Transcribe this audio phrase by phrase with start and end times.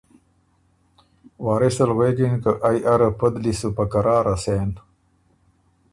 [1.45, 4.69] واث ال غوېکِن که ائ اره پدلی سو په قراره سېن